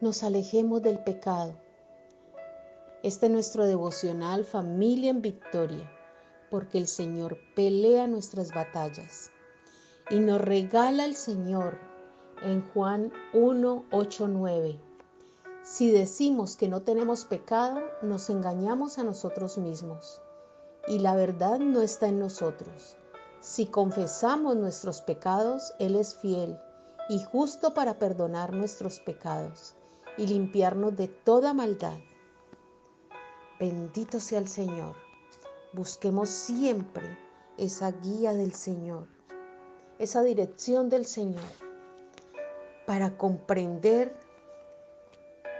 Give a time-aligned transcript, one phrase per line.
[0.00, 1.54] nos alejemos del pecado.
[3.02, 5.90] Este es nuestro devocional Familia en Victoria,
[6.50, 9.30] porque el Señor pelea nuestras batallas
[10.10, 11.78] y nos regala el Señor
[12.42, 14.80] en Juan 1, 8, 9.
[15.62, 20.20] Si decimos que no tenemos pecado, nos engañamos a nosotros mismos
[20.86, 22.96] y la verdad no está en nosotros.
[23.40, 26.58] Si confesamos nuestros pecados, Él es fiel
[27.08, 29.74] y justo para perdonar nuestros pecados
[30.16, 31.98] y limpiarnos de toda maldad.
[33.58, 34.96] Bendito sea el Señor.
[35.72, 37.18] Busquemos siempre
[37.56, 39.08] esa guía del Señor,
[39.98, 41.44] esa dirección del Señor,
[42.86, 44.14] para comprender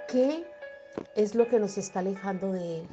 [0.09, 0.47] qué
[1.15, 2.89] es lo que nos está alejando de Él.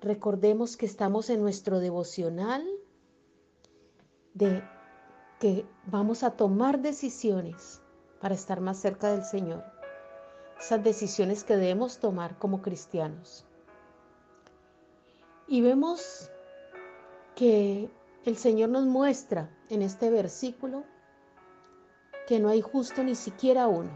[0.00, 2.66] Recordemos que estamos en nuestro devocional
[4.34, 4.62] de
[5.38, 7.82] que vamos a tomar decisiones
[8.20, 9.72] para estar más cerca del Señor
[10.62, 13.44] esas decisiones que debemos tomar como cristianos.
[15.48, 16.30] Y vemos
[17.34, 17.90] que
[18.24, 20.84] el Señor nos muestra en este versículo
[22.28, 23.90] que no hay justo ni siquiera uno,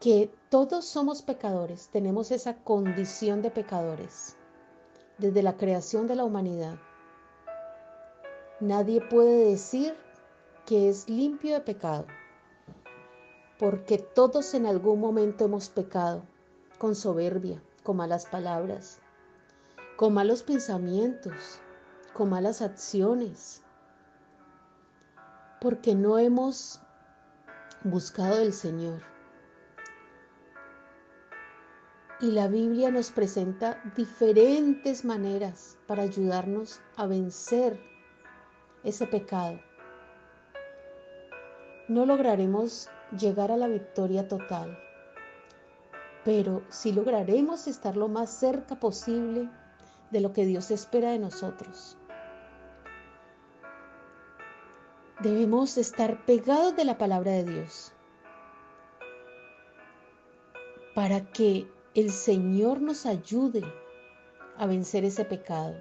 [0.00, 4.36] que todos somos pecadores, tenemos esa condición de pecadores
[5.18, 6.78] desde la creación de la humanidad.
[8.58, 9.94] Nadie puede decir
[10.66, 12.06] que es limpio de pecado
[13.58, 16.24] porque todos en algún momento hemos pecado
[16.78, 18.98] con soberbia, con malas palabras,
[19.96, 21.60] con malos pensamientos,
[22.12, 23.62] con malas acciones,
[25.60, 26.80] porque no hemos
[27.84, 29.00] buscado el Señor.
[32.20, 37.80] Y la Biblia nos presenta diferentes maneras para ayudarnos a vencer
[38.84, 39.60] ese pecado.
[41.88, 44.78] No lograremos llegar a la victoria total.
[46.24, 49.48] Pero si lograremos estar lo más cerca posible
[50.10, 51.96] de lo que Dios espera de nosotros.
[55.20, 57.92] Debemos estar pegados de la palabra de Dios
[60.94, 63.62] para que el Señor nos ayude
[64.58, 65.74] a vencer ese pecado.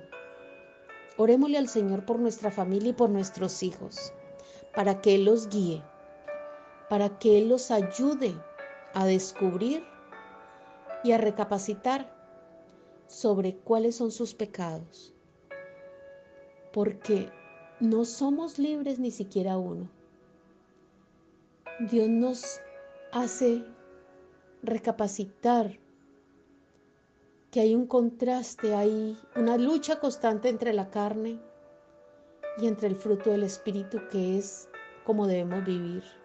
[1.18, 4.14] Orémosle al Señor por nuestra familia y por nuestros hijos,
[4.74, 5.84] para que Él los guíe
[6.92, 8.36] para que Él los ayude
[8.94, 9.82] a descubrir
[11.06, 12.14] y a recapacitar
[13.08, 15.14] sobre cuáles son sus pecados.
[16.74, 17.30] Porque
[17.80, 19.90] no somos libres ni siquiera uno.
[21.90, 22.60] Dios nos
[23.14, 23.64] hace
[24.62, 25.80] recapacitar
[27.52, 31.40] que hay un contraste, hay una lucha constante entre la carne
[32.58, 34.68] y entre el fruto del Espíritu que es
[35.06, 36.21] como debemos vivir.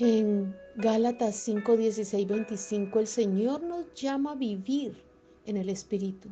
[0.00, 5.02] En Gálatas 5, 16, 25, el Señor nos llama a vivir
[5.44, 6.28] en el Espíritu.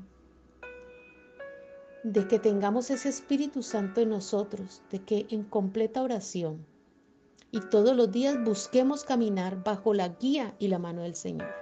[2.05, 6.65] De que tengamos ese Espíritu Santo en nosotros, de que en completa oración
[7.51, 11.53] y todos los días busquemos caminar bajo la guía y la mano del Señor.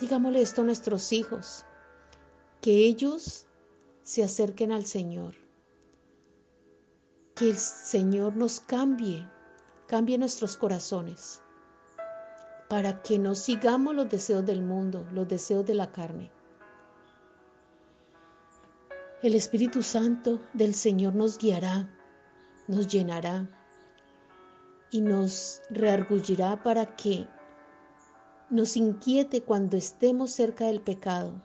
[0.00, 1.66] Digámosle esto a nuestros hijos,
[2.62, 3.46] que ellos
[4.04, 5.34] se acerquen al Señor,
[7.34, 9.28] que el Señor nos cambie
[9.90, 11.42] cambie nuestros corazones
[12.68, 16.30] para que no sigamos los deseos del mundo, los deseos de la carne.
[19.20, 21.92] El Espíritu Santo del Señor nos guiará,
[22.68, 23.50] nos llenará
[24.92, 27.26] y nos reargullirá para que
[28.48, 31.42] nos inquiete cuando estemos cerca del pecado.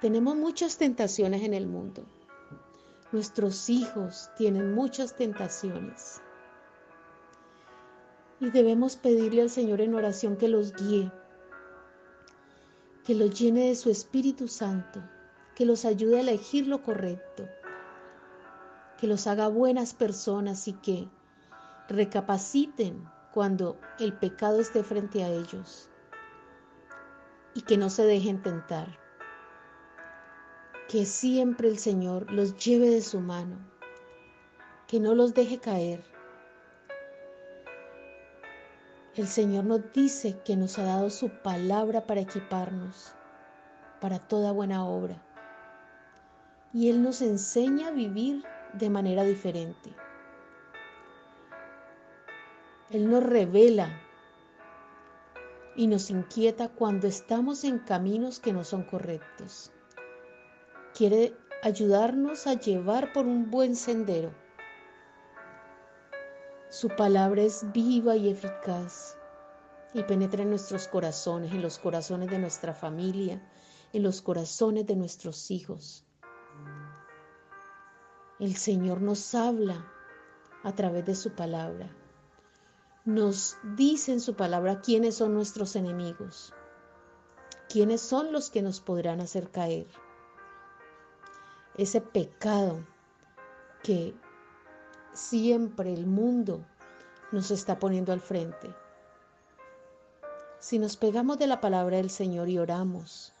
[0.00, 2.06] Tenemos muchas tentaciones en el mundo.
[3.12, 6.22] Nuestros hijos tienen muchas tentaciones.
[8.42, 11.12] Y debemos pedirle al Señor en oración que los guíe,
[13.04, 15.00] que los llene de su Espíritu Santo,
[15.54, 17.48] que los ayude a elegir lo correcto,
[18.98, 21.08] que los haga buenas personas y que
[21.88, 25.88] recapaciten cuando el pecado esté frente a ellos
[27.54, 28.98] y que no se dejen tentar.
[30.88, 33.56] Que siempre el Señor los lleve de su mano,
[34.88, 36.11] que no los deje caer
[39.14, 43.12] El Señor nos dice que nos ha dado su palabra para equiparnos
[44.02, 45.22] para toda buena obra.
[46.72, 48.42] Y Él nos enseña a vivir
[48.72, 49.94] de manera diferente.
[52.90, 53.88] Él nos revela
[55.76, 59.70] y nos inquieta cuando estamos en caminos que no son correctos.
[60.94, 64.34] Quiere ayudarnos a llevar por un buen sendero.
[66.72, 69.18] Su palabra es viva y eficaz
[69.92, 73.46] y penetra en nuestros corazones, en los corazones de nuestra familia,
[73.92, 76.06] en los corazones de nuestros hijos.
[78.40, 79.86] El Señor nos habla
[80.62, 81.94] a través de su palabra.
[83.04, 86.54] Nos dice en su palabra quiénes son nuestros enemigos,
[87.68, 89.88] quiénes son los que nos podrán hacer caer.
[91.76, 92.86] Ese pecado
[93.82, 94.14] que
[95.12, 96.64] siempre el mundo
[97.30, 98.74] nos está poniendo al frente.
[100.58, 103.32] Si nos pegamos de la palabra del Señor y oramos,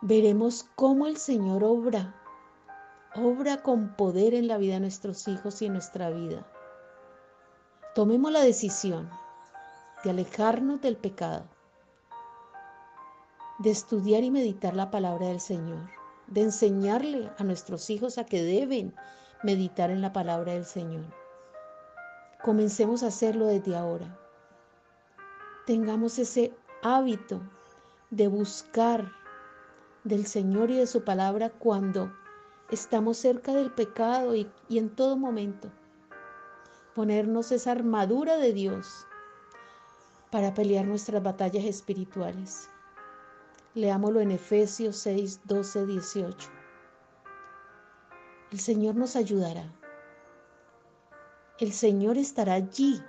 [0.00, 2.14] veremos cómo el Señor obra,
[3.14, 6.46] obra con poder en la vida de nuestros hijos y en nuestra vida.
[7.94, 9.10] Tomemos la decisión
[10.04, 11.46] de alejarnos del pecado,
[13.58, 15.90] de estudiar y meditar la palabra del Señor,
[16.26, 18.94] de enseñarle a nuestros hijos a que deben
[19.46, 21.04] meditar en la palabra del Señor.
[22.42, 24.18] Comencemos a hacerlo desde ahora.
[25.66, 26.52] Tengamos ese
[26.82, 27.40] hábito
[28.10, 29.12] de buscar
[30.02, 32.12] del Señor y de su palabra cuando
[32.70, 35.70] estamos cerca del pecado y, en todo momento.
[36.96, 39.06] Ponernos esa armadura de Dios
[40.32, 42.68] para pelear nuestras batallas espirituales.
[43.74, 46.55] Leámoslo en Efesios 6, 12, 18.
[48.52, 49.64] El Señor nos ayudará.
[51.58, 53.02] El Señor estará allí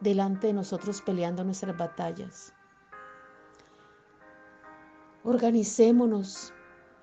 [0.00, 2.54] delante de nosotros peleando nuestras batallas.
[5.24, 6.54] Organicémonos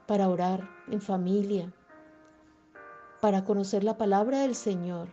[0.07, 1.73] para orar en familia,
[3.19, 5.09] para conocer la palabra del Señor,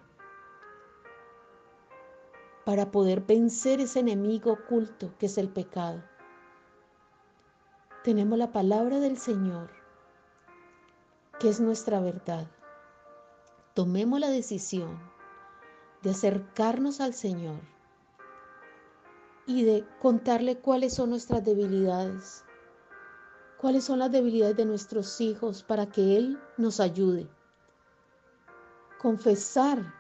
[2.64, 6.02] para poder vencer ese enemigo oculto que es el pecado.
[8.04, 9.70] Tenemos la palabra del Señor,
[11.38, 12.46] que es nuestra verdad.
[13.74, 14.98] Tomemos la decisión
[16.02, 17.60] de acercarnos al Señor
[19.46, 22.44] y de contarle cuáles son nuestras debilidades
[23.64, 27.26] cuáles son las debilidades de nuestros hijos para que Él nos ayude.
[29.00, 29.94] Confesar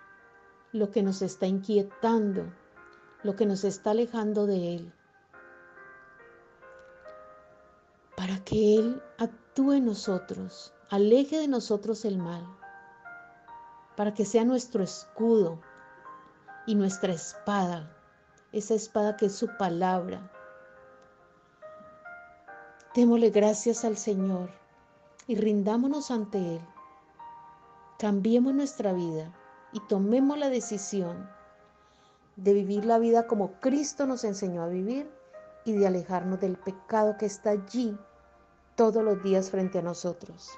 [0.72, 2.44] lo que nos está inquietando,
[3.22, 4.92] lo que nos está alejando de Él.
[8.18, 12.46] Para que Él actúe en nosotros, aleje de nosotros el mal,
[13.96, 15.60] para que sea nuestro escudo
[16.66, 17.90] y nuestra espada,
[18.52, 20.30] esa espada que es su palabra,
[22.94, 24.50] Démosle gracias al Señor
[25.26, 26.60] y rindámonos ante Él.
[27.98, 29.32] Cambiemos nuestra vida
[29.72, 31.28] y tomemos la decisión
[32.36, 35.10] de vivir la vida como Cristo nos enseñó a vivir
[35.64, 37.98] y de alejarnos del pecado que está allí
[38.76, 40.52] todos los días frente a nosotros.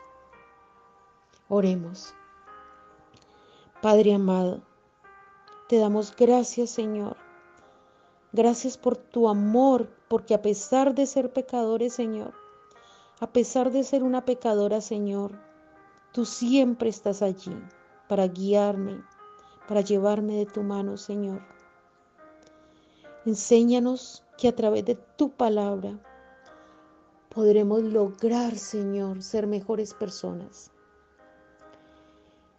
[1.49, 2.15] Oremos.
[3.81, 4.63] Padre amado,
[5.69, 7.17] te damos gracias Señor
[8.37, 12.35] Gracias por tu amor, porque a pesar de ser pecadores, Señor,
[13.19, 15.33] a pesar de ser una pecadora, Señor,
[16.13, 17.57] tú siempre estás allí
[18.09, 19.03] para guiarme,
[19.67, 21.41] para llevarme de tu mano, Señor.
[23.25, 25.99] Enséñanos que a través de tu palabra
[27.31, 30.71] podremos lograr, Señor, ser mejores personas.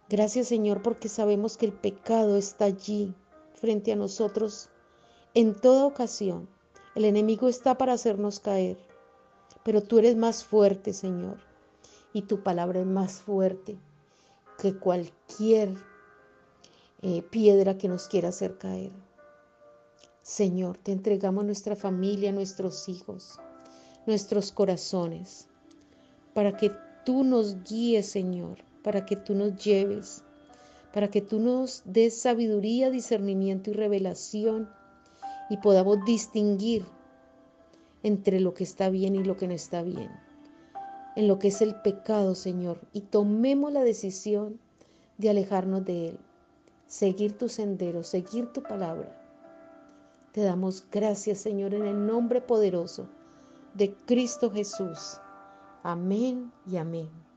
[0.08, 3.14] Gracias, Señor, porque sabemos que el pecado está allí
[3.54, 4.70] frente a nosotros
[5.34, 6.48] en toda ocasión,
[6.94, 8.78] el enemigo está para hacernos caer,
[9.62, 11.38] pero tú eres más fuerte, Señor,
[12.12, 13.78] y tu palabra es más fuerte
[14.58, 15.74] que cualquier
[17.02, 18.90] eh, piedra que nos quiera hacer caer.
[20.22, 23.38] Señor, te entregamos nuestra familia, nuestros hijos,
[24.06, 25.48] nuestros corazones,
[26.34, 26.72] para que
[27.04, 28.58] tú nos guíes, Señor,
[28.88, 30.24] para que tú nos lleves,
[30.94, 34.66] para que tú nos des sabiduría, discernimiento y revelación
[35.50, 36.86] y podamos distinguir
[38.02, 40.08] entre lo que está bien y lo que no está bien,
[41.16, 44.58] en lo que es el pecado, Señor, y tomemos la decisión
[45.18, 46.18] de alejarnos de él,
[46.86, 49.14] seguir tu sendero, seguir tu palabra.
[50.32, 53.06] Te damos gracias, Señor, en el nombre poderoso
[53.74, 55.18] de Cristo Jesús.
[55.82, 57.27] Amén y amén.